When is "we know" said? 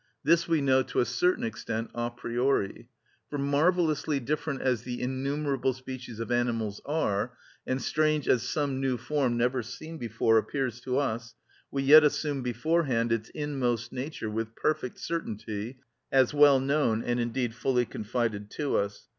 0.47-0.81